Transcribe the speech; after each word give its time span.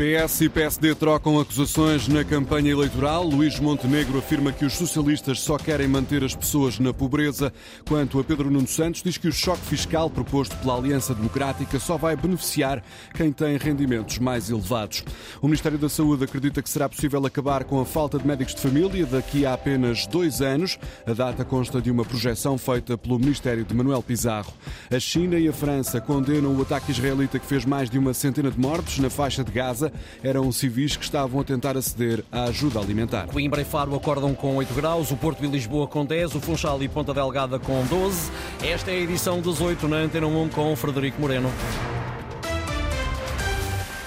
PS 0.00 0.40
e 0.40 0.48
PSD 0.48 0.94
trocam 0.94 1.38
acusações 1.38 2.08
na 2.08 2.24
campanha 2.24 2.70
eleitoral. 2.70 3.22
Luís 3.22 3.60
Montenegro 3.60 4.18
afirma 4.18 4.50
que 4.50 4.64
os 4.64 4.72
socialistas 4.72 5.40
só 5.40 5.58
querem 5.58 5.86
manter 5.86 6.24
as 6.24 6.34
pessoas 6.34 6.78
na 6.78 6.90
pobreza. 6.90 7.52
Quanto 7.86 8.18
a 8.18 8.24
Pedro 8.24 8.50
Nuno 8.50 8.66
Santos, 8.66 9.02
diz 9.02 9.18
que 9.18 9.28
o 9.28 9.32
choque 9.32 9.60
fiscal 9.60 10.08
proposto 10.08 10.56
pela 10.56 10.78
Aliança 10.78 11.14
Democrática 11.14 11.78
só 11.78 11.98
vai 11.98 12.16
beneficiar 12.16 12.82
quem 13.12 13.30
tem 13.30 13.58
rendimentos 13.58 14.18
mais 14.18 14.48
elevados. 14.48 15.04
O 15.42 15.46
Ministério 15.46 15.76
da 15.76 15.90
Saúde 15.90 16.24
acredita 16.24 16.62
que 16.62 16.70
será 16.70 16.88
possível 16.88 17.26
acabar 17.26 17.64
com 17.64 17.78
a 17.78 17.84
falta 17.84 18.18
de 18.18 18.26
médicos 18.26 18.54
de 18.54 18.62
família 18.62 19.04
daqui 19.04 19.44
a 19.44 19.52
apenas 19.52 20.06
dois 20.06 20.40
anos. 20.40 20.78
A 21.06 21.12
data 21.12 21.44
consta 21.44 21.78
de 21.78 21.90
uma 21.90 22.06
projeção 22.06 22.56
feita 22.56 22.96
pelo 22.96 23.18
Ministério 23.18 23.66
de 23.66 23.74
Manuel 23.74 24.02
Pizarro. 24.02 24.54
A 24.90 24.98
China 24.98 25.38
e 25.38 25.46
a 25.46 25.52
França 25.52 26.00
condenam 26.00 26.56
o 26.56 26.62
ataque 26.62 26.90
israelita 26.90 27.38
que 27.38 27.44
fez 27.44 27.66
mais 27.66 27.90
de 27.90 27.98
uma 27.98 28.14
centena 28.14 28.50
de 28.50 28.58
mortos 28.58 28.98
na 28.98 29.10
faixa 29.10 29.44
de 29.44 29.52
Gaza 29.52 29.89
eram 30.22 30.50
civis 30.52 30.96
que 30.96 31.04
estavam 31.04 31.40
a 31.40 31.44
tentar 31.44 31.76
aceder 31.76 32.24
à 32.30 32.44
ajuda 32.44 32.80
alimentar. 32.80 33.26
Coimbra 33.26 33.60
e 33.60 33.64
Faro 33.64 33.94
acordam 33.94 34.34
com 34.34 34.56
8 34.56 34.74
graus, 34.74 35.10
o 35.10 35.16
Porto 35.16 35.44
e 35.44 35.48
Lisboa 35.48 35.86
com 35.86 36.04
10, 36.04 36.34
o 36.34 36.40
Funchal 36.40 36.82
e 36.82 36.88
Ponta 36.88 37.12
Delgada 37.12 37.58
com 37.58 37.84
12. 37.86 38.30
Esta 38.62 38.90
é 38.90 38.94
a 38.94 39.00
edição 39.00 39.40
18 39.40 39.88
na 39.88 39.96
Antena 39.96 40.26
1 40.26 40.48
com 40.50 40.74
Frederico 40.76 41.20
Moreno. 41.20 41.50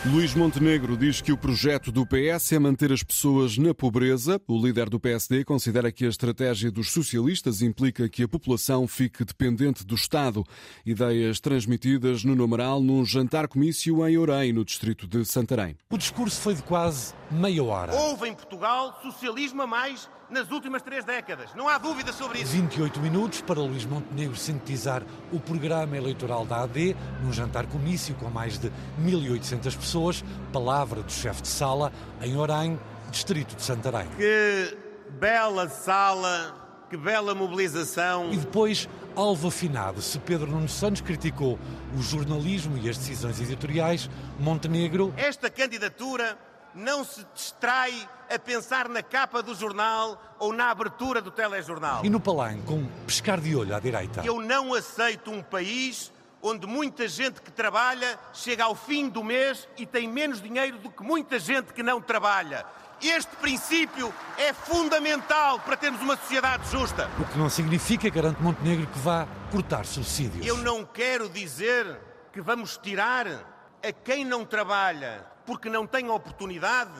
Luís 0.05 0.35
Montenegro 0.35 0.97
diz 0.97 1.21
que 1.21 1.31
o 1.31 1.37
projeto 1.37 1.89
do 1.89 2.05
PS 2.05 2.51
é 2.51 2.59
manter 2.59 2.91
as 2.91 3.01
pessoas 3.01 3.57
na 3.57 3.73
pobreza. 3.73 4.39
O 4.45 4.61
líder 4.61 4.89
do 4.89 4.99
PSD 4.99 5.45
considera 5.45 5.93
que 5.93 6.05
a 6.05 6.09
estratégia 6.09 6.69
dos 6.69 6.91
socialistas 6.91 7.61
implica 7.61 8.09
que 8.09 8.21
a 8.21 8.27
população 8.27 8.85
fique 8.85 9.23
dependente 9.23 9.85
do 9.85 9.95
Estado. 9.95 10.43
Ideias 10.85 11.39
transmitidas 11.39 12.25
no 12.25 12.35
Numeral 12.35 12.81
num 12.81 13.05
jantar-comício 13.05 14.05
em 14.05 14.17
Orem, 14.17 14.51
no 14.51 14.65
distrito 14.65 15.07
de 15.07 15.23
Santarém. 15.23 15.77
O 15.89 15.97
discurso 15.97 16.41
foi 16.41 16.55
de 16.55 16.63
quase 16.63 17.13
meia 17.31 17.63
hora. 17.63 17.95
Houve 17.95 18.27
em 18.27 18.33
Portugal 18.33 18.99
socialismo 19.01 19.61
a 19.61 19.67
mais 19.67 20.09
nas 20.33 20.51
últimas 20.51 20.81
três 20.81 21.05
décadas. 21.05 21.53
Não 21.55 21.69
há 21.69 21.77
dúvida 21.77 22.11
sobre 22.11 22.39
isso. 22.39 22.51
28 22.51 22.99
minutos 22.99 23.39
para 23.41 23.59
Luís 23.59 23.85
Montenegro 23.85 24.35
sintetizar 24.35 25.03
o 25.31 25.39
programa 25.39 25.95
eleitoral 25.95 26.45
da 26.45 26.63
AD 26.63 26.95
num 27.21 27.31
jantar 27.31 27.67
comício 27.67 28.15
com 28.15 28.29
mais 28.29 28.57
de 28.57 28.71
1.800 28.99 29.77
pessoas. 29.77 30.23
Palavra 30.51 31.03
do 31.03 31.11
chefe 31.11 31.43
de 31.43 31.47
sala 31.47 31.93
em 32.21 32.35
Orem, 32.35 32.79
distrito 33.11 33.55
de 33.55 33.61
Santarém. 33.61 34.07
Que 34.17 34.75
bela 35.19 35.69
sala, 35.69 36.85
que 36.89 36.97
bela 36.97 37.35
mobilização. 37.35 38.33
E 38.33 38.37
depois, 38.37 38.89
alvo 39.15 39.49
afinado, 39.49 40.01
se 40.01 40.17
Pedro 40.17 40.47
Nuno 40.47 40.67
Santos 40.67 41.01
criticou 41.01 41.59
o 41.95 42.01
jornalismo 42.01 42.75
e 42.77 42.89
as 42.89 42.97
decisões 42.97 43.39
editoriais, 43.39 44.09
Montenegro... 44.39 45.13
Esta 45.15 45.49
candidatura 45.49 46.35
não 46.75 47.03
se 47.03 47.25
distrai 47.33 48.07
a 48.33 48.39
pensar 48.39 48.89
na 48.89 49.03
capa 49.03 49.41
do 49.43 49.53
jornal 49.53 50.21
ou 50.39 50.51
na 50.51 50.71
abertura 50.71 51.21
do 51.21 51.31
telejornal. 51.31 52.03
E 52.03 52.09
no 52.09 52.19
Palanque, 52.19 52.63
com 52.63 52.75
um 52.75 52.89
pescar 53.05 53.39
de 53.39 53.55
olho 53.55 53.75
à 53.75 53.79
direita. 53.79 54.21
Eu 54.25 54.41
não 54.41 54.73
aceito 54.73 55.31
um 55.31 55.41
país 55.41 56.11
onde 56.41 56.67
muita 56.67 57.07
gente 57.07 57.41
que 57.41 57.51
trabalha 57.51 58.19
chega 58.33 58.65
ao 58.65 58.75
fim 58.75 59.07
do 59.07 59.23
mês 59.23 59.67
e 59.77 59.85
tem 59.85 60.07
menos 60.07 60.41
dinheiro 60.41 60.77
do 60.77 60.89
que 60.89 61.01
muita 61.01 61.39
gente 61.39 61.73
que 61.73 61.81
não 61.81 62.01
trabalha. 62.01 62.65
Este 63.01 63.35
princípio 63.37 64.13
é 64.37 64.53
fundamental 64.53 65.59
para 65.59 65.75
termos 65.75 66.01
uma 66.01 66.15
sociedade 66.15 66.69
justa. 66.69 67.09
O 67.19 67.25
que 67.25 67.37
não 67.37 67.49
significa, 67.49 68.09
garante 68.09 68.41
Montenegro, 68.41 68.87
que 68.87 68.99
vá 68.99 69.27
cortar 69.51 69.85
subsídios. 69.85 70.45
Eu 70.45 70.57
não 70.57 70.85
quero 70.85 71.29
dizer 71.29 71.99
que 72.31 72.41
vamos 72.41 72.77
tirar 72.77 73.27
a 73.27 73.91
quem 73.91 74.23
não 74.23 74.45
trabalha 74.45 75.32
porque 75.45 75.69
não 75.69 75.85
tem 75.85 76.09
oportunidade, 76.09 76.91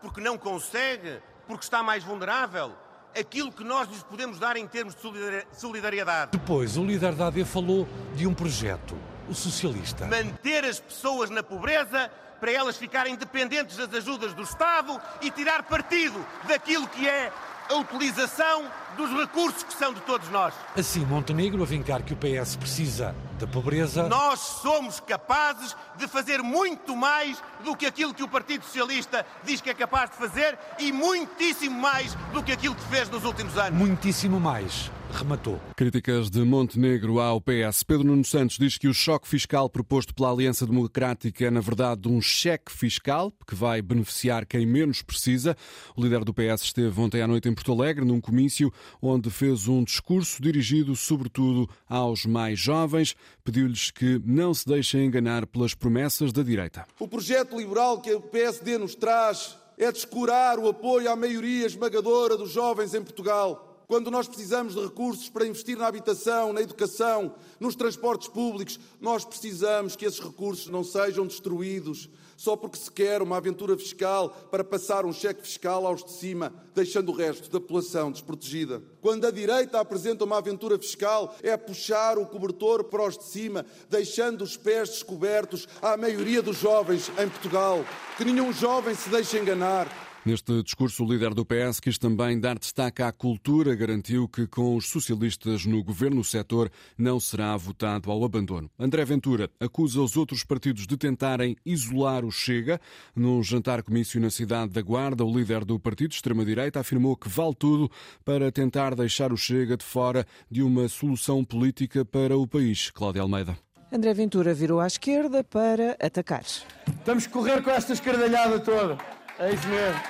porque 0.00 0.20
não 0.20 0.36
consegue, 0.36 1.20
porque 1.46 1.64
está 1.64 1.82
mais 1.82 2.04
vulnerável, 2.04 2.72
aquilo 3.18 3.50
que 3.50 3.64
nós 3.64 3.88
lhes 3.88 4.02
podemos 4.02 4.38
dar 4.38 4.56
em 4.56 4.66
termos 4.66 4.94
de 4.94 5.46
solidariedade. 5.52 6.32
Depois, 6.32 6.76
o 6.76 6.84
líder 6.84 7.14
da 7.14 7.28
AD 7.28 7.44
falou 7.44 7.88
de 8.14 8.26
um 8.26 8.34
projeto, 8.34 8.96
o 9.28 9.34
socialista. 9.34 10.06
Manter 10.06 10.64
as 10.64 10.78
pessoas 10.78 11.30
na 11.30 11.42
pobreza 11.42 12.10
para 12.38 12.52
elas 12.52 12.76
ficarem 12.76 13.16
dependentes 13.16 13.76
das 13.76 13.92
ajudas 13.94 14.34
do 14.34 14.42
Estado 14.42 15.00
e 15.22 15.30
tirar 15.30 15.62
partido 15.62 16.24
daquilo 16.46 16.86
que 16.86 17.08
é 17.08 17.32
a 17.68 17.74
utilização 17.74 18.70
dos 18.96 19.10
recursos 19.10 19.62
que 19.62 19.72
são 19.72 19.92
de 19.92 20.00
todos 20.02 20.28
nós. 20.28 20.54
Assim, 20.76 21.00
Montenegro 21.00 21.62
a 21.62 21.66
vincar 21.66 22.02
que 22.02 22.12
o 22.12 22.16
PS 22.16 22.56
precisa 22.56 23.14
da 23.36 23.46
pobreza. 23.46 24.08
Nós 24.08 24.40
somos 24.40 25.00
capazes 25.00 25.76
de 25.96 26.08
fazer 26.08 26.42
muito 26.42 26.96
mais 26.96 27.42
do 27.62 27.76
que 27.76 27.86
aquilo 27.86 28.14
que 28.14 28.22
o 28.22 28.28
Partido 28.28 28.64
Socialista 28.64 29.24
diz 29.44 29.60
que 29.60 29.70
é 29.70 29.74
capaz 29.74 30.10
de 30.10 30.16
fazer 30.16 30.58
e 30.78 30.92
muitíssimo 30.92 31.78
mais 31.78 32.14
do 32.32 32.42
que 32.42 32.52
aquilo 32.52 32.74
que 32.74 32.84
fez 32.84 33.08
nos 33.08 33.24
últimos 33.24 33.56
anos. 33.58 33.78
Muitíssimo 33.78 34.40
mais 34.40 34.90
rematou. 35.16 35.58
Críticas 35.74 36.28
de 36.30 36.44
Montenegro 36.44 37.18
ao 37.18 37.40
PS. 37.40 37.82
Pedro 37.82 38.06
Nuno 38.06 38.24
Santos 38.24 38.58
diz 38.58 38.76
que 38.76 38.86
o 38.86 38.94
choque 38.94 39.26
fiscal 39.26 39.68
proposto 39.68 40.14
pela 40.14 40.30
Aliança 40.30 40.66
Democrática 40.66 41.46
é, 41.46 41.50
na 41.50 41.60
verdade, 41.60 42.08
um 42.08 42.20
cheque 42.20 42.70
fiscal 42.70 43.32
que 43.46 43.54
vai 43.54 43.80
beneficiar 43.80 44.44
quem 44.44 44.66
menos 44.66 45.02
precisa. 45.02 45.56
O 45.96 46.02
líder 46.02 46.24
do 46.24 46.34
PS 46.34 46.62
esteve 46.62 47.00
ontem 47.00 47.22
à 47.22 47.26
noite 47.26 47.48
em 47.48 47.54
Porto 47.54 47.72
Alegre, 47.72 48.04
num 48.04 48.20
comício 48.20 48.72
onde 49.00 49.30
fez 49.30 49.66
um 49.66 49.82
discurso 49.82 50.42
dirigido, 50.42 50.94
sobretudo, 50.94 51.68
aos 51.88 52.26
mais 52.26 52.58
jovens. 52.58 53.16
Pediu-lhes 53.42 53.90
que 53.90 54.20
não 54.24 54.52
se 54.52 54.66
deixem 54.66 55.06
enganar 55.06 55.46
pelas 55.46 55.74
promessas 55.74 56.32
da 56.32 56.42
direita. 56.42 56.86
O 57.00 57.08
projeto 57.08 57.56
liberal 57.56 58.00
que 58.00 58.12
o 58.12 58.20
PSD 58.20 58.76
nos 58.76 58.94
traz 58.94 59.56
é 59.78 59.90
descurar 59.90 60.58
o 60.58 60.68
apoio 60.68 61.10
à 61.10 61.16
maioria 61.16 61.66
esmagadora 61.66 62.36
dos 62.36 62.50
jovens 62.50 62.94
em 62.94 63.02
Portugal 63.02 63.65
quando 63.86 64.10
nós 64.10 64.26
precisamos 64.26 64.74
de 64.74 64.80
recursos 64.80 65.28
para 65.28 65.46
investir 65.46 65.76
na 65.76 65.86
habitação, 65.86 66.52
na 66.52 66.60
educação, 66.60 67.34
nos 67.60 67.76
transportes 67.76 68.28
públicos, 68.28 68.78
nós 69.00 69.24
precisamos 69.24 69.94
que 69.94 70.04
esses 70.04 70.20
recursos 70.20 70.68
não 70.68 70.82
sejam 70.82 71.26
destruídos 71.26 72.08
só 72.36 72.54
porque 72.54 72.76
se 72.76 72.90
quer 72.90 73.22
uma 73.22 73.38
aventura 73.38 73.76
fiscal 73.76 74.28
para 74.50 74.62
passar 74.62 75.06
um 75.06 75.12
cheque 75.12 75.42
fiscal 75.42 75.86
aos 75.86 76.04
de 76.04 76.12
cima, 76.12 76.52
deixando 76.74 77.10
o 77.10 77.14
resto 77.14 77.50
da 77.50 77.58
população 77.58 78.12
desprotegida. 78.12 78.82
Quando 79.00 79.26
a 79.26 79.30
direita 79.30 79.80
apresenta 79.80 80.24
uma 80.24 80.38
aventura 80.38 80.78
fiscal, 80.78 81.34
é 81.42 81.56
puxar 81.56 82.18
o 82.18 82.26
cobertor 82.26 82.84
para 82.84 83.06
os 83.06 83.16
de 83.16 83.24
cima, 83.24 83.64
deixando 83.88 84.42
os 84.42 84.56
pés 84.56 84.90
descobertos 84.90 85.66
à 85.80 85.96
maioria 85.96 86.42
dos 86.42 86.58
jovens 86.58 87.10
em 87.18 87.28
Portugal. 87.28 87.84
Que 88.18 88.24
nenhum 88.24 88.52
jovem 88.52 88.94
se 88.94 89.08
deixe 89.08 89.38
enganar. 89.38 90.05
Neste 90.26 90.60
discurso, 90.60 91.04
o 91.04 91.08
líder 91.08 91.32
do 91.34 91.46
PS 91.46 91.78
quis 91.78 91.98
também 91.98 92.40
dar 92.40 92.58
destaque 92.58 93.00
à 93.00 93.12
cultura, 93.12 93.76
garantiu 93.76 94.26
que 94.26 94.44
com 94.44 94.74
os 94.74 94.88
socialistas 94.88 95.64
no 95.64 95.84
governo 95.84 96.20
o 96.20 96.24
setor 96.24 96.68
não 96.98 97.20
será 97.20 97.56
votado 97.56 98.10
ao 98.10 98.24
abandono. 98.24 98.68
André 98.76 99.04
Ventura 99.04 99.48
acusa 99.60 100.00
os 100.00 100.16
outros 100.16 100.42
partidos 100.42 100.84
de 100.84 100.96
tentarem 100.96 101.54
isolar 101.64 102.24
o 102.24 102.32
Chega. 102.32 102.80
Num 103.14 103.40
jantar 103.40 103.84
comício 103.84 104.20
na 104.20 104.28
cidade 104.28 104.72
da 104.72 104.82
Guarda, 104.82 105.24
o 105.24 105.32
líder 105.32 105.64
do 105.64 105.78
partido 105.78 106.08
de 106.08 106.16
extrema-direita 106.16 106.80
afirmou 106.80 107.16
que 107.16 107.28
vale 107.28 107.54
tudo 107.54 107.88
para 108.24 108.50
tentar 108.50 108.96
deixar 108.96 109.32
o 109.32 109.36
Chega 109.36 109.76
de 109.76 109.84
fora 109.84 110.26
de 110.50 110.60
uma 110.60 110.88
solução 110.88 111.44
política 111.44 112.04
para 112.04 112.36
o 112.36 112.48
país. 112.48 112.90
Cláudia 112.90 113.22
Almeida. 113.22 113.56
André 113.92 114.12
Ventura 114.12 114.52
virou 114.52 114.80
à 114.80 114.88
esquerda 114.88 115.44
para 115.44 115.96
atacar. 116.00 116.42
Estamos 116.42 117.26
a 117.26 117.30
correr 117.30 117.62
com 117.62 117.70
esta 117.70 117.92
escardalhada 117.92 118.58
toda. 118.58 118.98
É 119.38 119.52
isso 119.52 119.68
mesmo. 119.68 120.00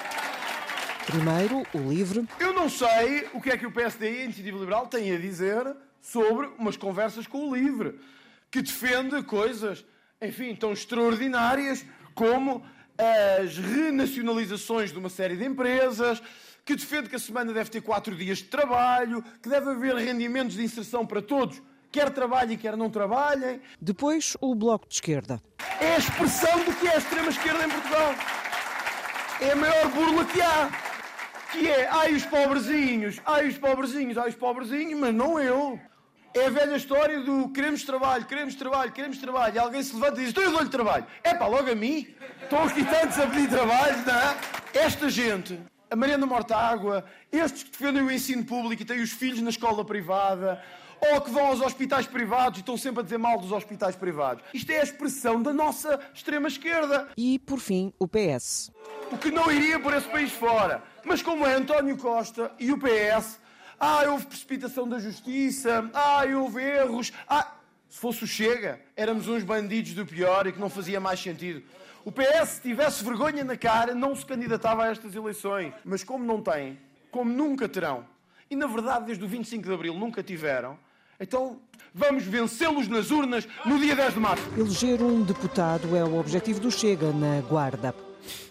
Primeiro, 1.05 1.67
o 1.73 1.91
livre. 1.91 2.29
Eu 2.39 2.53
não 2.53 2.69
sei 2.69 3.29
o 3.33 3.41
que 3.41 3.51
é 3.51 3.57
que 3.57 3.67
o 3.67 3.73
PSD 3.73 4.09
e 4.09 4.19
a 4.19 4.25
Iniciativa 4.25 4.59
Liberal 4.59 4.87
têm 4.87 5.13
a 5.13 5.19
dizer 5.19 5.77
sobre 6.01 6.47
umas 6.59 6.77
conversas 6.77 7.27
com 7.27 7.49
o 7.49 7.55
livre, 7.55 7.99
que 8.51 8.63
defende 8.63 9.21
coisas, 9.25 9.85
enfim, 10.23 10.55
tão 10.55 10.73
extraordinárias 10.73 11.85
como 12.15 12.65
as 12.97 13.59
renacionalizações 13.59 14.93
de 14.93 14.99
uma 14.99 15.09
série 15.09 15.37
de 15.37 15.45
empresas, 15.45 16.23
que 16.65 16.77
defende 16.77 17.09
que 17.09 17.17
a 17.17 17.21
semana 17.21 17.53
deve 17.53 17.69
ter 17.69 17.81
quatro 17.81 18.15
dias 18.15 18.39
de 18.39 18.45
trabalho, 18.45 19.25
que 19.43 19.49
deve 19.49 19.71
haver 19.71 19.97
rendimentos 19.97 20.55
de 20.55 20.63
inserção 20.63 21.05
para 21.05 21.21
todos, 21.21 21.61
quer 21.91 22.11
trabalhem, 22.11 22.57
quer 22.57 22.77
não 22.77 22.89
trabalhem. 22.89 23.61
Depois, 23.81 24.37
o 24.41 24.55
Bloco 24.55 24.89
de 24.89 24.95
Esquerda. 24.95 25.43
É 25.81 25.95
a 25.97 25.99
expressão 25.99 26.65
do 26.65 26.73
que 26.77 26.87
é 26.87 26.95
a 26.95 26.99
extrema-esquerda 26.99 27.65
em 27.65 27.71
Portugal 27.71 28.15
é 29.41 29.53
a 29.53 29.57
maior 29.57 29.89
burla 29.91 30.25
que 30.25 30.41
há. 30.41 30.71
Que 31.53 31.71
é, 31.71 31.89
ai 31.91 32.13
os 32.13 32.25
pobrezinhos, 32.27 33.21
ai 33.25 33.49
os 33.49 33.57
pobrezinhos, 33.57 34.19
ai 34.19 34.29
os 34.29 34.35
pobrezinhos, 34.35 34.99
mas 34.99 35.15
não 35.15 35.39
eu. 35.39 35.79
É 36.35 36.47
a 36.47 36.51
velha 36.51 36.77
história 36.77 37.21
do 37.21 37.49
queremos 37.49 37.83
trabalho, 37.83 38.27
queremos 38.27 38.55
trabalho, 38.55 38.93
queremos 38.93 39.19
trabalho. 39.19 39.55
E 39.55 39.59
alguém 39.59 39.83
se 39.83 39.95
levanta 39.95 40.21
e 40.21 40.25
diz, 40.25 40.31
então 40.31 40.43
eu 40.43 40.51
dou-lhe 40.51 40.69
trabalho. 40.69 41.07
É 41.25 41.33
pá, 41.33 41.47
logo 41.47 41.71
a 41.71 41.75
mim. 41.75 42.09
Estão 42.43 42.63
aqui 42.65 42.85
tantos 42.85 43.19
a 43.19 43.27
pedir 43.27 43.49
trabalho, 43.49 43.97
não 44.05 44.15
é? 44.15 44.37
Esta 44.75 45.09
gente, 45.09 45.59
a 45.91 45.97
Mariana 45.97 46.27
Mortágua, 46.27 47.05
estes 47.33 47.63
que 47.63 47.71
defendem 47.71 48.03
o 48.03 48.11
ensino 48.11 48.45
público 48.45 48.83
e 48.83 48.85
têm 48.85 49.01
os 49.01 49.13
filhos 49.13 49.41
na 49.41 49.49
escola 49.49 49.83
privada, 49.83 50.63
ou 51.01 51.21
que 51.21 51.31
vão 51.31 51.47
aos 51.47 51.61
hospitais 51.61 52.07
privados 52.07 52.59
e 52.59 52.61
estão 52.61 52.77
sempre 52.77 53.01
a 53.01 53.03
dizer 53.03 53.19
mal 53.19 53.39
dos 53.39 53.53
hospitais 53.53 53.97
privados. 53.97 54.45
Isto 54.53 54.71
é 54.73 54.81
a 54.81 54.83
expressão 54.83 55.43
da 55.43 55.53
nossa 55.53 55.99
extrema-esquerda. 56.13 57.09
E, 57.17 57.39
por 57.39 57.61
fim, 57.61 57.93
o 57.99 58.07
PS. 58.07 58.71
O 59.11 59.19
que 59.19 59.31
não 59.31 59.51
iria 59.51 59.79
por 59.79 59.95
esse 59.95 60.09
país 60.09 60.33
fora. 60.33 60.83
Mas 61.05 61.23
como 61.23 61.47
é 61.47 61.55
António 61.55 61.97
Costa 61.97 62.51
e 62.59 62.73
o 62.73 62.79
PS, 62.79 63.39
ah, 63.79 64.03
houve 64.09 64.27
precipitação 64.27 64.89
da 64.89 64.99
justiça, 64.99 65.89
ah, 65.95 66.23
houve 66.37 66.63
erros, 66.63 67.13
ah... 67.29 67.53
Se 67.89 68.01
fosse 68.01 68.25
o 68.25 68.27
Chega, 68.27 68.81
éramos 68.97 69.29
uns 69.29 69.45
bandidos 69.45 69.95
do 69.95 70.05
pior 70.05 70.47
e 70.47 70.53
que 70.53 70.59
não 70.59 70.69
fazia 70.69 70.99
mais 70.99 71.21
sentido. 71.21 71.63
O 72.05 72.11
PS, 72.11 72.49
se 72.49 72.61
tivesse 72.63 73.03
vergonha 73.03 73.45
na 73.45 73.57
cara, 73.57 73.95
não 73.95 74.15
se 74.15 74.27
candidatava 74.27 74.85
a 74.85 74.91
estas 74.91 75.15
eleições. 75.15 75.73
Mas 75.85 76.03
como 76.03 76.25
não 76.25 76.43
tem, 76.43 76.79
como 77.11 77.33
nunca 77.33 77.69
terão, 77.69 78.05
e 78.51 78.57
na 78.57 78.67
verdade 78.67 79.07
desde 79.07 79.25
o 79.25 79.29
25 79.29 79.65
de 79.65 79.73
Abril 79.73 79.95
nunca 79.95 80.23
tiveram, 80.23 80.77
então 81.19 81.59
vamos 81.95 82.25
vencê-los 82.25 82.89
nas 82.89 83.11
urnas 83.11 83.49
no 83.65 83.79
dia 83.79 83.97
10 83.97 84.15
de 84.15 84.21
março. 84.21 84.45
Eleger 84.59 85.03
um 85.03 85.23
deputado 85.23 85.97
é 85.97 86.05
o 86.05 86.19
objetivo 86.19 86.61
do 86.61 86.71
Chega 86.71 87.13
na 87.13 87.41
Guarda. 87.41 87.95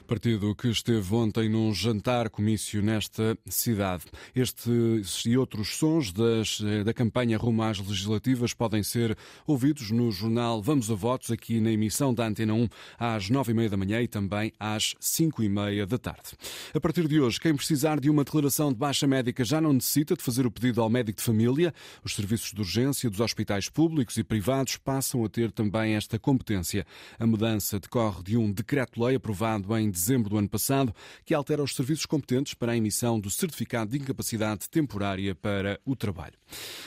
Partido 0.06 0.54
que 0.54 0.68
esteve 0.68 1.16
ontem 1.16 1.50
num 1.50 1.74
jantar 1.74 2.30
comício 2.30 2.80
nesta 2.80 3.36
cidade. 3.48 4.04
Estes 4.36 5.26
e 5.26 5.36
outros 5.36 5.78
sons 5.78 6.12
das, 6.12 6.62
eh, 6.64 6.84
da 6.84 6.94
campanha 6.94 7.40
rumo 7.40 7.64
às 7.64 7.80
legislativas 7.80 8.54
podem 8.54 8.84
ser 8.84 9.18
ouvidos 9.48 9.90
no 9.90 10.12
jornal 10.12 10.62
Vamos 10.62 10.92
a 10.92 10.94
Votos, 10.94 11.32
aqui 11.32 11.60
na 11.60 11.72
emissão 11.72 12.14
da 12.14 12.28
Antena 12.28 12.54
1, 12.54 12.70
às 13.00 13.32
nove 13.32 13.52
e 13.52 13.56
meia 13.56 13.70
da 13.70 13.78
manhã 13.78 14.00
e 14.00 14.08
também 14.08 14.54
às 14.60 14.94
cinco 15.00 15.42
e 15.42 15.50
meia 15.50 15.88
da 15.88 15.98
tarde. 15.98 16.34
A 16.72 16.80
partir 16.80 17.08
de 17.08 17.20
hoje, 17.20 17.40
quem 17.40 17.56
precisar 17.56 18.00
de 18.00 18.08
uma 18.08 18.24
declaração 18.24 18.72
de 18.72 18.78
baixa 18.78 19.08
médica 19.08 19.44
já 19.44 19.60
não 19.60 19.74
necessita 19.74 20.16
de 20.16 20.22
fazer 20.22 20.46
o 20.46 20.52
pedido 20.52 20.84
ao 20.84 20.90
médico 20.90 21.18
de 21.18 21.24
família. 21.24 21.74
Os 22.04 22.14
serviços 22.14 22.52
de 22.52 22.62
urgência 22.62 23.10
dos 23.10 23.22
hospitais 23.22 23.70
públicos 23.70 24.18
e 24.18 24.24
privados 24.24 24.78
passam 24.78 25.26
a 25.26 25.30
ter 25.30 25.52
também 25.52 25.96
esta 25.96 26.20
competência. 26.20 26.86
A 27.18 27.26
mudança 27.26 27.80
decorre 27.80 28.22
de 28.22 28.38
um 28.38 28.52
decreto-lei 28.52 29.16
aprovado 29.16 29.76
em 29.76 29.95
dezembro 29.96 30.30
do 30.30 30.38
ano 30.38 30.50
passado, 30.50 30.94
que 31.24 31.34
altera 31.34 31.64
os 31.64 31.74
serviços 31.74 32.06
competentes 32.06 32.54
para 32.54 32.74
a 32.74 32.78
emissão 32.78 33.20
do 33.20 33.30
certificado 33.30 33.92
de 33.92 33.98
incapacidade 33.98 34.70
temporária 34.70 35.34
para 35.34 35.80
o 35.86 35.96
trabalho. 35.96 36.34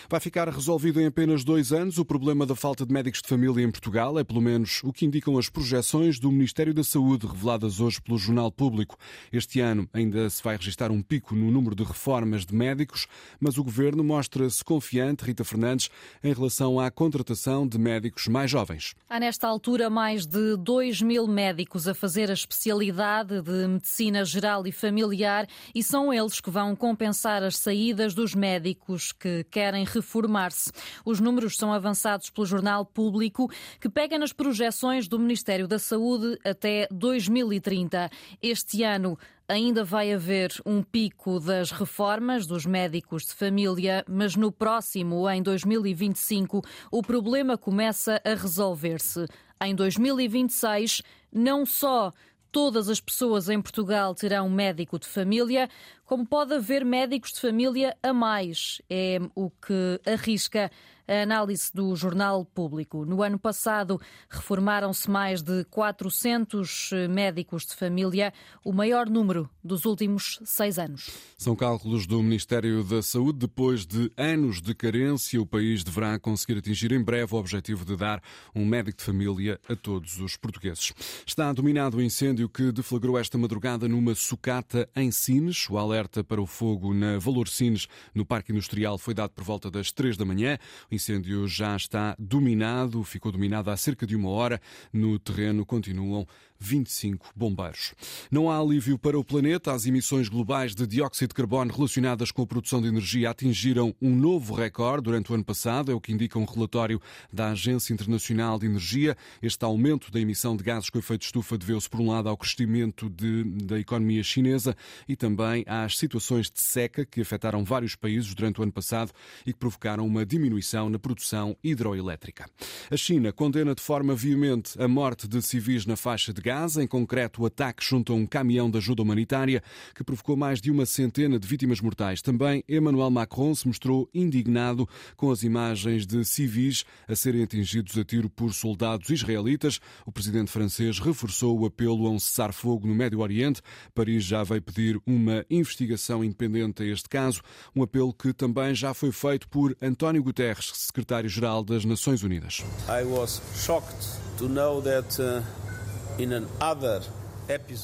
Vai 0.08 0.20
ficar 0.20 0.48
resolvido 0.48 1.00
em 1.00 1.06
apenas 1.06 1.42
dois 1.42 1.72
anos 1.72 1.98
o 1.98 2.04
problema 2.04 2.44
da 2.46 2.54
falta 2.54 2.84
de 2.84 2.92
médicos 2.92 3.22
de 3.22 3.28
família 3.28 3.64
em 3.64 3.70
Portugal, 3.70 4.18
é 4.18 4.24
pelo 4.24 4.40
menos 4.40 4.80
o 4.84 4.92
que 4.92 5.06
indicam 5.06 5.38
as 5.38 5.48
projeções 5.48 6.18
do 6.18 6.30
Ministério 6.30 6.74
da 6.74 6.84
Saúde 6.84 7.26
reveladas 7.26 7.80
hoje 7.80 8.00
pelo 8.00 8.18
Jornal 8.18 8.52
Público. 8.52 8.96
Este 9.32 9.60
ano 9.60 9.88
ainda 9.92 10.28
se 10.28 10.42
vai 10.42 10.56
registrar 10.56 10.90
um 10.90 11.02
pico 11.02 11.34
no 11.34 11.50
número 11.50 11.74
de 11.74 11.84
reformas 11.84 12.44
de 12.44 12.54
médicos, 12.54 13.06
mas 13.40 13.56
o 13.58 13.64
governo 13.64 14.04
mostra-se 14.04 14.62
confiante, 14.62 15.24
Rita 15.24 15.44
Fernandes, 15.44 15.88
em 16.22 16.32
relação 16.32 16.78
à 16.78 16.90
contratação 16.90 17.66
de 17.66 17.78
médicos 17.78 18.28
mais 18.28 18.50
jovens. 18.50 18.94
Há 19.08 19.18
nesta 19.18 19.48
altura 19.48 19.88
mais 19.88 20.26
de 20.26 20.56
2 20.56 21.02
mil 21.02 21.26
médicos 21.26 21.88
a 21.88 21.94
fazer 21.94 22.30
a 22.30 22.34
especialidade 22.34 22.97
Unidade 22.98 23.40
de 23.42 23.68
Medicina 23.68 24.24
Geral 24.24 24.66
e 24.66 24.72
Familiar 24.72 25.46
e 25.72 25.84
são 25.84 26.12
eles 26.12 26.40
que 26.40 26.50
vão 26.50 26.74
compensar 26.74 27.44
as 27.44 27.56
saídas 27.56 28.12
dos 28.12 28.34
médicos 28.34 29.12
que 29.12 29.44
querem 29.44 29.84
reformar-se. 29.84 30.72
Os 31.04 31.20
números 31.20 31.56
são 31.56 31.72
avançados 31.72 32.28
pelo 32.28 32.44
Jornal 32.44 32.84
Público, 32.84 33.48
que 33.80 33.88
pega 33.88 34.18
nas 34.18 34.32
projeções 34.32 35.06
do 35.06 35.16
Ministério 35.16 35.68
da 35.68 35.78
Saúde 35.78 36.40
até 36.44 36.88
2030. 36.90 38.10
Este 38.42 38.82
ano, 38.82 39.16
ainda 39.48 39.84
vai 39.84 40.12
haver 40.12 40.50
um 40.66 40.82
pico 40.82 41.38
das 41.38 41.70
reformas 41.70 42.48
dos 42.48 42.66
médicos 42.66 43.26
de 43.26 43.32
família, 43.32 44.04
mas 44.08 44.34
no 44.34 44.50
próximo, 44.50 45.30
em 45.30 45.40
2025, 45.40 46.64
o 46.90 47.00
problema 47.00 47.56
começa 47.56 48.20
a 48.24 48.34
resolver-se. 48.34 49.24
Em 49.60 49.74
2026, 49.74 51.02
não 51.32 51.66
só 51.66 52.12
todas 52.50 52.88
as 52.88 53.00
pessoas 53.00 53.48
em 53.48 53.60
Portugal 53.60 54.14
terão 54.14 54.48
médico 54.48 54.98
de 54.98 55.06
família, 55.06 55.68
como 56.04 56.26
pode 56.26 56.54
haver 56.54 56.84
médicos 56.84 57.32
de 57.32 57.40
família 57.40 57.96
a 58.02 58.12
mais. 58.12 58.80
É 58.88 59.18
o 59.34 59.50
que 59.50 60.00
arrisca 60.06 60.70
a 61.08 61.22
análise 61.22 61.70
do 61.72 61.96
Jornal 61.96 62.44
Público. 62.44 63.06
No 63.06 63.22
ano 63.22 63.38
passado, 63.38 63.98
reformaram-se 64.28 65.10
mais 65.10 65.42
de 65.42 65.64
400 65.64 66.90
médicos 67.08 67.64
de 67.64 67.74
família, 67.74 68.32
o 68.62 68.72
maior 68.72 69.08
número 69.08 69.48
dos 69.64 69.86
últimos 69.86 70.38
seis 70.44 70.78
anos. 70.78 71.10
São 71.38 71.56
cálculos 71.56 72.06
do 72.06 72.22
Ministério 72.22 72.84
da 72.84 73.00
Saúde. 73.00 73.38
Depois 73.38 73.86
de 73.86 74.12
anos 74.16 74.60
de 74.60 74.74
carência, 74.74 75.40
o 75.40 75.46
país 75.46 75.82
deverá 75.82 76.18
conseguir 76.18 76.58
atingir 76.58 76.92
em 76.92 77.02
breve 77.02 77.34
o 77.34 77.38
objetivo 77.38 77.84
de 77.84 77.96
dar 77.96 78.22
um 78.54 78.66
médico 78.66 78.98
de 78.98 79.04
família 79.04 79.58
a 79.68 79.74
todos 79.74 80.20
os 80.20 80.36
portugueses. 80.36 80.92
Está 81.26 81.50
dominado 81.52 81.96
o 81.96 82.02
incêndio 82.02 82.48
que 82.48 82.70
deflagrou 82.70 83.18
esta 83.18 83.38
madrugada 83.38 83.88
numa 83.88 84.14
sucata 84.14 84.88
em 84.94 85.10
Sines. 85.10 85.68
O 85.70 85.78
alerta 85.78 86.22
para 86.22 86.42
o 86.42 86.46
fogo 86.46 86.92
na 86.92 87.18
Valor 87.18 87.48
Sines, 87.48 87.86
no 88.14 88.26
Parque 88.26 88.52
Industrial, 88.52 88.98
foi 88.98 89.14
dado 89.14 89.30
por 89.30 89.44
volta 89.44 89.70
das 89.70 89.90
três 89.90 90.16
da 90.16 90.24
manhã. 90.24 90.58
O 90.90 90.97
incêndio 90.98 91.46
já 91.46 91.74
está 91.76 92.14
dominado, 92.18 93.02
ficou 93.04 93.32
dominado 93.32 93.70
há 93.70 93.76
cerca 93.76 94.06
de 94.06 94.14
uma 94.16 94.28
hora. 94.28 94.60
No 94.92 95.18
terreno 95.18 95.64
continuam 95.64 96.26
25 96.58 97.30
bombeiros. 97.34 97.94
Não 98.30 98.50
há 98.50 98.58
alívio 98.58 98.98
para 98.98 99.18
o 99.18 99.24
planeta. 99.24 99.72
As 99.72 99.86
emissões 99.86 100.28
globais 100.28 100.74
de 100.74 100.86
dióxido 100.86 101.28
de 101.28 101.34
carbono 101.34 101.72
relacionadas 101.72 102.30
com 102.30 102.42
a 102.42 102.46
produção 102.46 102.80
de 102.80 102.88
energia 102.88 103.30
atingiram 103.30 103.94
um 104.00 104.14
novo 104.14 104.54
recorde 104.54 105.04
durante 105.04 105.30
o 105.30 105.34
ano 105.34 105.44
passado, 105.44 105.92
é 105.92 105.94
o 105.94 106.00
que 106.00 106.12
indica 106.12 106.38
um 106.38 106.44
relatório 106.44 107.00
da 107.32 107.50
Agência 107.50 107.92
Internacional 107.92 108.58
de 108.58 108.66
Energia. 108.66 109.16
Este 109.42 109.64
aumento 109.64 110.10
da 110.10 110.20
emissão 110.20 110.56
de 110.56 110.64
gases 110.64 110.90
com 110.90 110.98
efeito 110.98 111.20
de 111.20 111.26
estufa 111.26 111.56
deveu-se, 111.56 111.88
por 111.88 112.00
um 112.00 112.10
lado, 112.10 112.28
ao 112.28 112.36
crescimento 112.36 113.08
de, 113.08 113.44
da 113.44 113.78
economia 113.78 114.22
chinesa 114.22 114.76
e 115.08 115.16
também 115.16 115.64
às 115.66 115.96
situações 115.96 116.50
de 116.50 116.60
seca 116.60 117.04
que 117.04 117.20
afetaram 117.20 117.64
vários 117.64 117.94
países 117.94 118.34
durante 118.34 118.60
o 118.60 118.62
ano 118.62 118.72
passado 118.72 119.12
e 119.46 119.52
que 119.52 119.58
provocaram 119.58 120.06
uma 120.06 120.24
diminuição 120.24 120.88
na 120.88 120.98
produção 120.98 121.56
hidroelétrica. 121.62 122.48
A 122.90 122.96
China 122.96 123.32
condena 123.32 123.74
de 123.74 123.82
forma 123.82 124.14
veemente 124.14 124.80
a 124.80 124.88
morte 124.88 125.28
de 125.28 125.40
civis 125.42 125.86
na 125.86 125.96
faixa 125.96 126.32
de 126.32 126.40
Gaza, 126.48 126.82
em 126.82 126.86
concreto 126.86 127.42
o 127.42 127.46
ataque 127.46 127.84
junto 127.84 128.10
a 128.10 128.16
um 128.16 128.24
caminhão 128.26 128.70
de 128.70 128.78
ajuda 128.78 129.02
humanitária 129.02 129.62
que 129.94 130.02
provocou 130.02 130.34
mais 130.34 130.62
de 130.62 130.70
uma 130.70 130.86
centena 130.86 131.38
de 131.38 131.46
vítimas 131.46 131.78
mortais. 131.78 132.22
Também 132.22 132.64
Emmanuel 132.66 133.10
Macron 133.10 133.54
se 133.54 133.68
mostrou 133.68 134.08
indignado 134.14 134.88
com 135.14 135.30
as 135.30 135.42
imagens 135.42 136.06
de 136.06 136.24
civis 136.24 136.86
a 137.06 137.14
serem 137.14 137.42
atingidos 137.42 137.98
a 137.98 138.02
tiro 138.02 138.30
por 138.30 138.54
soldados 138.54 139.10
israelitas. 139.10 139.78
O 140.06 140.10
presidente 140.10 140.50
francês 140.50 140.98
reforçou 140.98 141.60
o 141.60 141.66
apelo 141.66 142.06
a 142.06 142.10
um 142.10 142.18
cessar-fogo 142.18 142.88
no 142.88 142.94
Médio 142.94 143.20
Oriente. 143.20 143.60
Paris 143.94 144.24
já 144.24 144.42
veio 144.42 144.62
pedir 144.62 144.98
uma 145.06 145.44
investigação 145.50 146.24
independente 146.24 146.82
a 146.82 146.86
este 146.86 147.10
caso, 147.10 147.42
um 147.76 147.82
apelo 147.82 148.14
que 148.14 148.32
também 148.32 148.74
já 148.74 148.94
foi 148.94 149.12
feito 149.12 149.46
por 149.50 149.76
António 149.82 150.22
Guterres, 150.22 150.72
secretário-geral 150.72 151.62
das 151.62 151.84
Nações 151.84 152.22
Unidas. 152.22 152.64
I 152.88 153.04
was 153.04 153.42
shocked 153.54 153.98
to 154.38 154.48
know 154.48 154.80
that 154.80 155.20
uh... 155.20 155.67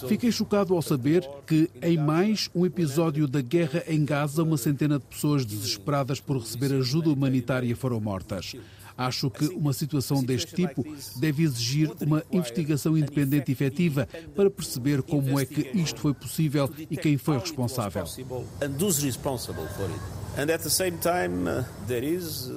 Fiquei 0.08 0.30
chocado 0.30 0.74
ao 0.74 0.82
saber 0.82 1.26
que, 1.46 1.70
em 1.80 1.96
mais 1.96 2.50
um 2.54 2.66
episódio 2.66 3.26
da 3.26 3.40
guerra 3.40 3.82
em 3.88 4.04
Gaza, 4.04 4.42
uma 4.42 4.58
centena 4.58 4.98
de 4.98 5.06
pessoas 5.06 5.46
desesperadas 5.46 6.20
por 6.20 6.36
receber 6.36 6.74
ajuda 6.74 7.08
humanitária 7.08 7.74
foram 7.74 7.98
mortas. 7.98 8.54
Acho 8.96 9.30
que 9.30 9.46
uma 9.46 9.72
situação 9.72 10.22
deste 10.22 10.54
tipo 10.54 10.84
deve 11.16 11.42
exigir 11.42 11.90
uma 12.00 12.22
investigação 12.30 12.96
independente 12.96 13.50
e 13.50 13.52
efetiva 13.52 14.06
para 14.36 14.50
perceber 14.50 15.02
como 15.02 15.40
é 15.40 15.46
que 15.46 15.70
isto 15.74 15.98
foi 15.98 16.12
possível 16.12 16.70
e 16.90 16.96
quem 16.96 17.16
foi 17.16 17.38
responsável. 17.38 18.04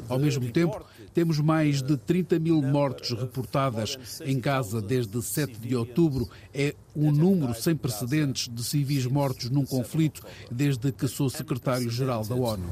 Ao 0.10 0.18
mesmo 0.18 0.52
tempo, 0.52 0.84
temos 1.14 1.40
mais 1.40 1.82
de 1.82 1.96
30 1.96 2.40
mil 2.40 2.62
mortes 2.62 3.12
reportadas 3.12 4.20
em 4.24 4.40
Gaza 4.40 4.82
desde 4.82 5.22
7 5.22 5.60
de 5.60 5.76
outubro. 5.76 6.28
É 6.54 6.74
um 6.96 7.12
número 7.12 7.54
sem 7.54 7.76
precedentes 7.76 8.52
de 8.52 8.64
civis 8.64 9.06
mortos 9.06 9.50
num 9.50 9.66
conflito 9.66 10.24
desde 10.52 10.92
que 10.92 11.08
sou 11.08 11.30
secretário-geral 11.30 12.26
da 12.26 12.36
ONU. 12.36 12.66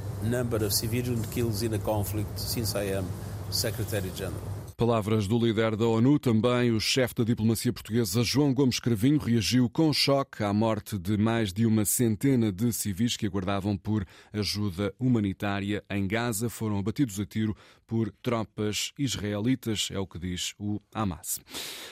Palavras 4.78 5.26
do 5.26 5.40
líder 5.40 5.78
da 5.78 5.88
ONU, 5.88 6.20
também 6.20 6.70
o 6.70 6.82
chefe 6.82 7.16
da 7.16 7.24
diplomacia 7.24 7.72
portuguesa 7.72 8.26
João 8.26 8.54
Gomes 8.54 8.78
Cravinho 8.78 9.18
reagiu 9.18 9.70
com 9.70 9.94
choque 9.94 10.44
à 10.44 10.52
morte 10.52 10.98
de 10.98 11.16
mais 11.16 11.54
de 11.54 11.66
uma 11.66 11.86
centena 11.86 12.52
de 12.52 12.74
civis 12.74 13.16
que 13.16 13.26
aguardavam 13.26 13.78
por 13.78 14.06
ajuda 14.34 14.94
humanitária 15.00 15.82
em 15.90 16.06
Gaza. 16.06 16.50
Foram 16.50 16.78
abatidos 16.78 17.22
a 17.22 17.26
tiro 17.26 17.56
por 17.88 18.12
tropas 18.22 18.92
israelitas, 19.00 19.88
é 19.92 20.00
o 20.00 20.06
que 20.06 20.20
diz 20.20 20.54
o 20.60 20.82
Hamas. 20.94 21.40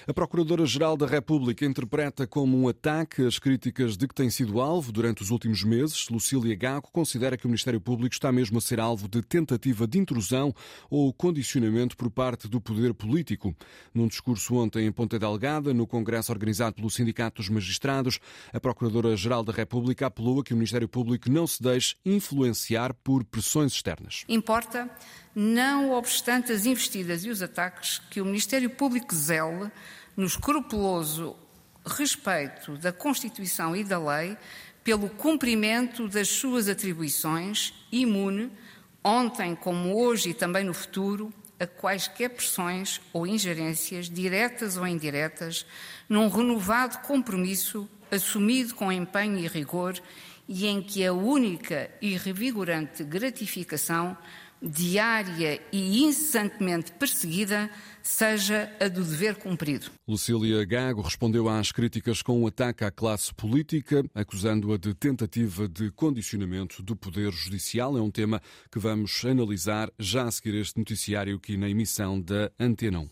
A 0.06 0.14
Procuradora-Geral 0.14 0.98
da 0.98 1.06
República 1.06 1.66
interpreta 1.66 2.28
como 2.28 2.58
um 2.58 2.68
ataque 2.68 3.26
as 3.26 3.40
críticas 3.40 3.96
de 3.96 4.08
que 4.10 4.16
tem 4.16 4.30
sido 4.30 4.60
alvo 4.60 4.92
durante 4.92 5.22
os 5.22 5.30
últimos 5.30 5.64
meses. 5.64 6.10
Lucília 6.10 6.56
Gago 6.56 6.90
considera 6.92 7.38
que 7.38 7.46
o 7.46 7.48
Ministério 7.48 7.80
Público 7.80 8.14
está 8.14 8.30
mesmo 8.30 8.58
a 8.58 8.62
ser 8.62 8.82
alvo 8.82 9.08
de 9.08 9.22
tentativa 9.22 9.88
de 9.88 10.00
intrusão 10.00 10.54
ou 10.90 11.14
condicionamento 11.14 11.96
por 11.96 12.10
parte 12.10 12.50
do 12.50 12.60
poder 12.60 12.73
político. 12.94 13.56
Num 13.94 14.08
discurso 14.08 14.56
ontem 14.56 14.86
em 14.86 14.92
Ponta 14.92 15.20
Delgada, 15.20 15.74
no 15.74 15.86
congresso 15.86 16.32
organizado 16.32 16.76
pelo 16.76 16.90
Sindicato 16.90 17.42
dos 17.42 17.50
Magistrados, 17.50 18.20
a 18.52 18.60
Procuradora-Geral 18.60 19.44
da 19.44 19.54
República 19.54 20.08
apelou 20.08 20.40
a 20.40 20.44
que 20.44 20.54
o 20.54 20.58
Ministério 20.58 20.88
Público 20.88 21.30
não 21.30 21.46
se 21.46 21.62
deixe 21.62 21.96
influenciar 22.06 22.94
por 22.94 23.24
pressões 23.24 23.74
externas. 23.74 24.24
Importa 24.28 24.90
não 25.36 25.92
obstante 25.92 26.52
as 26.52 26.66
investidas 26.66 27.26
e 27.26 27.30
os 27.30 27.42
ataques, 27.42 28.00
que 28.10 28.22
o 28.22 28.26
Ministério 28.26 28.70
Público 28.70 29.16
zele 29.16 29.72
no 30.16 30.26
escrupuloso 30.26 31.36
respeito 31.86 32.78
da 32.78 32.92
Constituição 32.92 33.76
e 33.76 33.84
da 33.84 34.00
lei 34.00 34.38
pelo 34.84 35.10
cumprimento 35.10 36.08
das 36.08 36.28
suas 36.28 36.68
atribuições, 36.68 37.74
imune, 37.92 38.52
ontem 39.04 39.56
como 39.56 39.96
hoje 39.96 40.30
e 40.30 40.34
também 40.34 40.64
no 40.64 40.74
futuro, 40.74 41.34
a 41.60 41.68
quaisquer 41.68 42.30
pressões 42.30 43.00
ou 43.12 43.26
ingerências, 43.28 44.10
diretas 44.10 44.78
ou 44.78 44.88
indiretas, 44.88 45.66
num 46.10 46.28
renovado 46.28 47.00
compromisso 47.00 47.90
assumido 48.12 48.76
com 48.76 48.92
empenho 48.92 49.38
e 49.38 49.48
rigor 49.48 50.00
e 50.48 50.68
em 50.68 50.82
que 50.82 51.06
a 51.06 51.14
única 51.14 51.90
e 52.02 52.18
revigorante 52.18 53.04
gratificação 53.04 54.18
diária 54.64 55.62
e 55.72 56.04
incessantemente 56.04 56.94
perseguida 56.94 57.70
seja 58.02 58.72
a 58.80 58.88
do 58.88 59.04
dever 59.04 59.36
cumprido. 59.36 59.92
Lucília 60.08 60.64
Gago 60.66 61.02
respondeu 61.02 61.50
às 61.50 61.72
críticas 61.72 62.22
com 62.22 62.42
um 62.42 62.48
ataque 62.48 62.84
à 62.84 62.92
classe 62.92 63.34
política, 63.34 64.04
acusando-a 64.16 64.78
de 64.78 64.94
tentativa 64.94 65.68
de 65.68 65.92
condicionamento 65.92 66.82
do 66.82 66.96
Poder 66.96 67.32
Judicial. 67.32 67.98
É 67.98 68.02
um 68.02 68.12
tema 68.12 68.42
que 68.72 68.80
vamos 68.80 69.24
analisar 69.26 69.92
já 70.00 70.24
a 70.24 70.32
seguir 70.32 70.56
este 70.56 70.78
noticiário 70.78 71.36
aqui 71.36 71.58
na 71.58 71.70
emissão 71.70 72.20
da 72.20 72.52
Antena 72.60 73.00
1. 73.00 73.10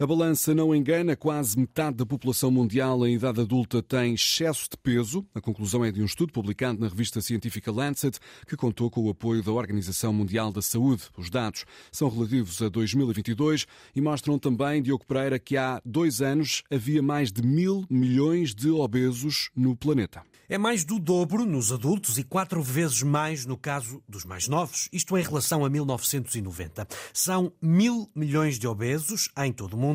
A 0.00 0.06
balança 0.06 0.54
não 0.54 0.72
engana, 0.72 1.16
quase 1.16 1.58
metade 1.58 1.96
da 1.96 2.06
população 2.06 2.52
mundial 2.52 3.04
em 3.04 3.16
idade 3.16 3.40
adulta 3.40 3.82
tem 3.82 4.14
excesso 4.14 4.68
de 4.70 4.76
peso. 4.80 5.26
A 5.34 5.40
conclusão 5.40 5.84
é 5.84 5.90
de 5.90 6.00
um 6.00 6.04
estudo 6.04 6.32
publicado 6.32 6.78
na 6.78 6.86
revista 6.86 7.20
científica 7.20 7.72
Lancet, 7.72 8.16
que 8.46 8.56
contou 8.56 8.88
com 8.92 9.00
o 9.02 9.10
apoio 9.10 9.42
da 9.42 9.50
Organização 9.50 10.12
Mundial 10.12 10.52
da 10.52 10.62
Saúde. 10.62 11.02
Os 11.16 11.28
dados 11.28 11.64
são 11.90 12.08
relativos 12.08 12.62
a 12.62 12.68
2022 12.68 13.66
e 13.92 14.00
mostram 14.00 14.38
também, 14.38 14.80
Diogo 14.80 15.04
Pereira, 15.04 15.36
que 15.36 15.56
há 15.56 15.82
dois 15.84 16.22
anos 16.22 16.62
havia 16.70 17.02
mais 17.02 17.32
de 17.32 17.42
mil 17.42 17.84
milhões 17.90 18.54
de 18.54 18.70
obesos 18.70 19.50
no 19.56 19.74
planeta. 19.74 20.22
É 20.50 20.56
mais 20.56 20.82
do 20.82 20.98
dobro 20.98 21.44
nos 21.44 21.72
adultos 21.72 22.16
e 22.16 22.24
quatro 22.24 22.62
vezes 22.62 23.02
mais 23.02 23.44
no 23.44 23.54
caso 23.54 24.02
dos 24.08 24.24
mais 24.24 24.48
novos, 24.48 24.88
isto 24.90 25.18
em 25.18 25.22
relação 25.22 25.62
a 25.62 25.68
1990. 25.68 26.88
São 27.12 27.52
mil 27.60 28.08
milhões 28.14 28.58
de 28.58 28.66
obesos 28.66 29.28
em 29.36 29.52
todo 29.52 29.74
o 29.74 29.76
mundo, 29.76 29.87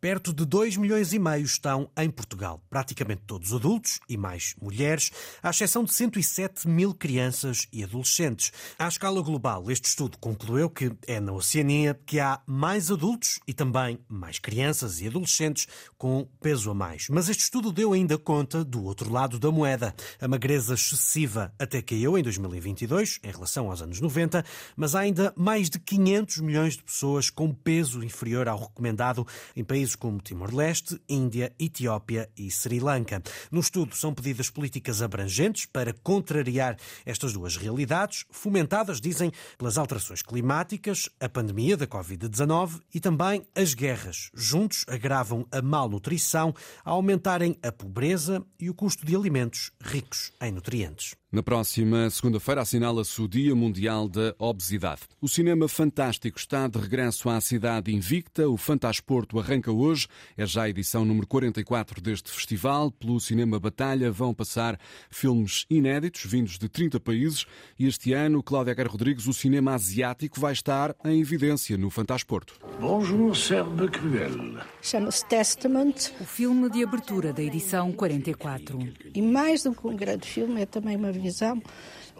perto 0.00 0.32
de 0.32 0.44
dois 0.44 0.76
milhões 0.76 1.12
e 1.12 1.18
meio 1.18 1.44
estão 1.44 1.90
em 1.96 2.10
Portugal. 2.10 2.62
Praticamente 2.70 3.22
todos 3.26 3.52
adultos 3.52 4.00
e 4.08 4.16
mais 4.16 4.54
mulheres, 4.60 5.10
à 5.42 5.50
exceção 5.50 5.84
de 5.84 5.92
107 5.92 6.68
mil 6.68 6.94
crianças 6.94 7.66
e 7.72 7.82
adolescentes. 7.84 8.52
À 8.78 8.88
escala 8.88 9.22
global, 9.22 9.70
este 9.70 9.88
estudo 9.88 10.18
concluiu 10.18 10.70
que 10.70 10.92
é 11.06 11.20
na 11.20 11.32
Oceania 11.32 11.98
que 12.06 12.20
há 12.20 12.40
mais 12.46 12.90
adultos 12.90 13.40
e 13.46 13.52
também 13.52 13.98
mais 14.08 14.38
crianças 14.38 15.00
e 15.00 15.06
adolescentes 15.06 15.66
com 15.96 16.26
peso 16.40 16.70
a 16.70 16.74
mais. 16.74 17.08
Mas 17.08 17.28
este 17.28 17.42
estudo 17.42 17.72
deu 17.72 17.92
ainda 17.92 18.18
conta 18.18 18.64
do 18.64 18.84
outro 18.84 19.10
lado 19.10 19.38
da 19.38 19.50
moeda. 19.50 19.94
A 20.20 20.28
magreza 20.28 20.74
excessiva 20.74 21.52
até 21.58 21.80
caiu 21.80 22.18
em 22.18 22.22
2022, 22.22 23.20
em 23.22 23.30
relação 23.30 23.70
aos 23.70 23.82
anos 23.82 24.00
90, 24.00 24.44
mas 24.76 24.94
há 24.94 25.00
ainda 25.00 25.32
mais 25.36 25.70
de 25.70 25.78
500 25.78 26.38
milhões 26.38 26.76
de 26.76 26.82
pessoas 26.82 27.30
com 27.30 27.52
peso 27.52 28.02
inferior 28.02 28.48
ao 28.48 28.58
recomendado 28.58 29.26
em 29.56 29.64
países 29.64 29.96
como 29.96 30.20
Timor-Leste, 30.20 31.00
Índia, 31.08 31.52
Etiópia 31.58 32.28
e 32.36 32.50
Sri 32.50 32.80
Lanka. 32.80 33.22
No 33.50 33.60
estudo 33.60 33.94
são 33.94 34.14
pedidas 34.14 34.50
políticas 34.50 35.02
abrangentes 35.02 35.66
para 35.66 35.92
contrariar 35.92 36.76
estas 37.04 37.32
duas 37.32 37.56
realidades, 37.56 38.24
fomentadas, 38.30 39.00
dizem, 39.00 39.32
pelas 39.58 39.78
alterações 39.78 40.22
climáticas, 40.22 41.08
a 41.20 41.28
pandemia 41.28 41.76
da 41.76 41.86
Covid-19 41.86 42.80
e 42.94 43.00
também 43.00 43.46
as 43.54 43.74
guerras. 43.74 44.30
Juntos 44.34 44.84
agravam 44.88 45.46
a 45.50 45.60
malnutrição, 45.62 46.54
a 46.84 46.90
aumentarem 46.90 47.56
a 47.62 47.72
pobreza 47.72 48.44
e 48.58 48.70
o 48.70 48.74
custo 48.74 49.04
de 49.04 49.14
alimentos 49.14 49.70
ricos 49.80 50.32
em 50.40 50.52
nutrientes. 50.52 51.14
Na 51.34 51.42
próxima 51.42 52.08
segunda-feira 52.10 52.62
assinala-se 52.62 53.20
o 53.20 53.26
Dia 53.26 53.56
Mundial 53.56 54.08
da 54.08 54.36
Obesidade. 54.38 55.00
O 55.20 55.28
cinema 55.28 55.66
fantástico 55.66 56.38
está 56.38 56.68
de 56.68 56.78
regresso 56.78 57.28
à 57.28 57.40
cidade 57.40 57.92
invicta. 57.92 58.48
O 58.48 58.56
Fantasporto 59.24 59.38
arranca 59.38 59.72
hoje. 59.72 60.06
É 60.36 60.46
já 60.46 60.64
a 60.64 60.68
edição 60.68 61.04
número 61.04 61.26
44 61.26 62.00
deste 62.00 62.30
festival. 62.30 62.90
Pelo 62.90 63.18
Cinema 63.18 63.58
Batalha 63.58 64.10
vão 64.10 64.34
passar 64.34 64.78
filmes 65.10 65.64
inéditos, 65.70 66.24
vindos 66.24 66.58
de 66.58 66.68
30 66.68 67.00
países. 67.00 67.46
E 67.78 67.86
este 67.86 68.12
ano, 68.12 68.42
Cláudia 68.42 68.72
Aguirre 68.72 68.88
Rodrigues, 68.88 69.26
o 69.26 69.32
cinema 69.32 69.74
asiático 69.74 70.38
vai 70.38 70.52
estar 70.52 70.94
em 71.04 71.20
evidência 71.20 71.76
no 71.76 71.90
Fantasporto. 71.90 72.54
Bonjour, 72.80 73.34
Serbe 73.36 73.88
Cruel. 73.88 74.60
Chama-se 74.82 75.24
Testament. 75.26 76.12
O 76.20 76.24
filme 76.24 76.70
de 76.70 76.82
abertura 76.84 77.32
da 77.32 77.42
edição 77.42 77.92
44. 77.92 78.78
E 79.14 79.22
mais 79.22 79.62
do 79.62 79.72
que 79.72 79.86
um 79.86 79.96
grande 79.96 80.26
filme, 80.26 80.60
é 80.62 80.66
também 80.66 80.96
uma 80.96 81.12
visão 81.12 81.62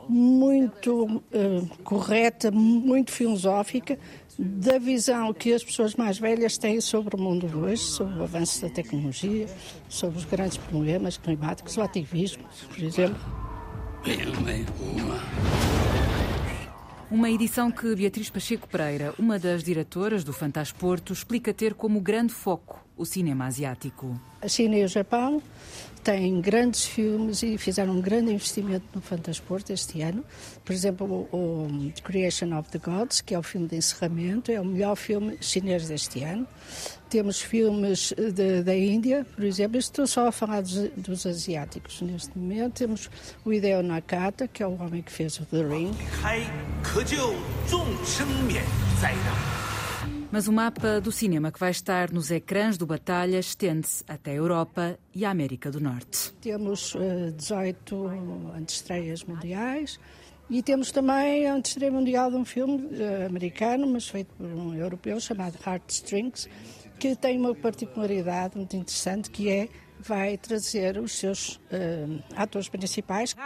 muito 0.08 1.04
uh, 1.04 1.82
correta, 1.82 2.50
muito 2.50 3.10
filosófica 3.10 3.98
da 4.38 4.78
visão 4.78 5.32
que 5.32 5.52
as 5.52 5.62
pessoas 5.62 5.94
mais 5.94 6.18
velhas 6.18 6.58
têm 6.58 6.80
sobre 6.80 7.16
o 7.16 7.18
mundo 7.18 7.46
hoje, 7.58 7.82
sobre 7.82 8.18
o 8.18 8.22
avanço 8.22 8.62
da 8.62 8.68
tecnologia, 8.68 9.46
sobre 9.88 10.18
os 10.18 10.24
grandes 10.24 10.56
problemas 10.56 11.16
climáticos, 11.16 11.76
o 11.76 11.82
ativismo, 11.82 12.44
por 12.68 12.82
exemplo. 12.82 13.20
Uma 17.10 17.30
edição 17.30 17.70
que 17.70 17.94
Beatriz 17.94 18.28
Pacheco 18.28 18.68
Pereira, 18.68 19.14
uma 19.18 19.38
das 19.38 19.62
diretoras 19.62 20.24
do 20.24 20.32
Fantasporto, 20.32 21.12
explica 21.12 21.54
ter 21.54 21.74
como 21.74 22.00
grande 22.00 22.32
foco 22.32 22.83
o 22.96 23.04
cinema 23.04 23.46
asiático. 23.46 24.18
A 24.40 24.48
China 24.48 24.76
e 24.76 24.84
o 24.84 24.88
Japão 24.88 25.42
têm 26.04 26.38
grandes 26.40 26.84
filmes 26.84 27.42
e 27.42 27.56
fizeram 27.56 27.94
um 27.94 28.00
grande 28.00 28.30
investimento 28.30 28.84
no 28.94 29.00
Fantasporto 29.00 29.72
este 29.72 30.02
ano. 30.02 30.22
Por 30.62 30.72
exemplo, 30.72 31.26
o, 31.32 31.36
o 31.36 31.92
Creation 32.02 32.56
of 32.58 32.68
the 32.68 32.78
Gods, 32.78 33.22
que 33.22 33.34
é 33.34 33.38
o 33.38 33.42
filme 33.42 33.66
de 33.66 33.76
encerramento, 33.76 34.52
é 34.52 34.60
o 34.60 34.64
melhor 34.64 34.96
filme 34.96 35.38
chinês 35.40 35.88
deste 35.88 36.22
ano. 36.22 36.46
Temos 37.08 37.40
filmes 37.40 38.12
de, 38.34 38.62
da 38.62 38.76
Índia, 38.76 39.24
por 39.34 39.44
exemplo, 39.44 39.78
estou 39.78 40.06
só 40.06 40.28
a 40.28 40.32
falar 40.32 40.60
dos, 40.60 40.74
dos, 40.96 41.24
asiáticos 41.24 42.02
neste 42.02 42.36
momento. 42.36 42.74
Temos 42.74 43.08
o 43.44 43.52
Hideo 43.52 43.82
Nakata, 43.82 44.46
que 44.46 44.62
é 44.62 44.66
o 44.66 44.74
homem 44.74 45.00
que 45.00 45.12
fez 45.12 45.38
o 45.38 45.46
The 45.46 45.62
Ring. 45.62 45.92
Mas 50.34 50.48
o 50.48 50.52
mapa 50.52 51.00
do 51.00 51.12
cinema 51.12 51.52
que 51.52 51.60
vai 51.60 51.70
estar 51.70 52.10
nos 52.10 52.28
ecrãs 52.28 52.76
do 52.76 52.84
Batalha 52.84 53.38
estende-se 53.38 54.02
até 54.08 54.32
a 54.32 54.34
Europa 54.34 54.98
e 55.14 55.24
a 55.24 55.30
América 55.30 55.70
do 55.70 55.78
Norte. 55.78 56.32
Temos 56.40 56.92
uh, 56.96 57.30
18 57.36 58.08
antestreias 58.56 59.22
mundiais 59.22 60.00
e 60.50 60.60
temos 60.60 60.90
também 60.90 61.46
a 61.46 61.54
antestreia 61.54 61.92
mundial 61.92 62.32
de 62.32 62.36
um 62.36 62.44
filme 62.44 62.84
uh, 62.84 63.26
americano, 63.28 63.86
mas 63.86 64.08
feito 64.08 64.34
por 64.34 64.46
um 64.46 64.74
europeu, 64.74 65.20
chamado 65.20 65.56
Heartstrings, 65.64 66.48
que 66.98 67.14
tem 67.14 67.38
uma 67.38 67.54
particularidade 67.54 68.56
muito 68.56 68.74
interessante 68.74 69.30
que 69.30 69.48
é 69.48 69.68
vai 70.00 70.36
trazer 70.36 70.98
os 70.98 71.12
seus 71.12 71.60
uh, 71.70 72.20
atores 72.34 72.68
principais. 72.68 73.36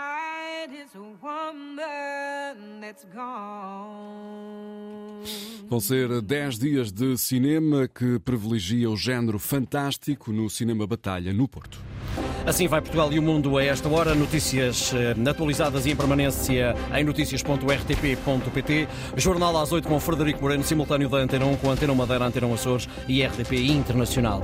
Vão 5.69 5.81
ser 5.81 6.23
10 6.23 6.59
dias 6.59 6.91
de 6.91 7.17
cinema 7.19 7.87
que 7.87 8.19
privilegia 8.21 8.91
o 8.91 8.97
género 8.97 9.39
fantástico 9.39 10.33
no 10.33 10.49
cinema 10.49 10.87
Batalha, 10.87 11.33
no 11.33 11.47
Porto. 11.47 11.79
Assim 12.47 12.67
vai 12.67 12.81
Portugal 12.81 13.13
e 13.13 13.19
o 13.19 13.23
mundo 13.23 13.59
a 13.59 13.65
esta 13.65 13.87
hora. 13.89 14.15
Notícias 14.15 14.95
eh, 14.95 15.15
atualizadas 15.29 15.85
e 15.85 15.91
em 15.91 15.97
permanência 15.97 16.75
em 16.97 17.05
notícias.rtp.pt. 17.05 18.89
Jornal 19.17 19.59
às 19.59 19.71
8 19.71 19.87
com 19.87 20.01
Frederico 20.01 20.41
Moreno, 20.41 20.65
simultâneo 20.65 21.11
da 21.11 21.19
Antena 21.19 21.45
1 21.45 21.57
com 21.57 21.71
Antena 21.71 21.95
Madeira, 21.95 22.25
Antena 22.25 22.53
Açores 22.55 22.89
e 23.07 23.23
RTP 23.23 23.53
Internacional. 23.53 24.43